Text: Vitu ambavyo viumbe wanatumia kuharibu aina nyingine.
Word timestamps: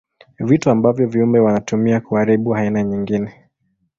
Vitu 0.39 0.69
ambavyo 0.69 1.07
viumbe 1.07 1.39
wanatumia 1.39 1.99
kuharibu 2.01 2.55
aina 2.55 2.83
nyingine. 2.83 3.49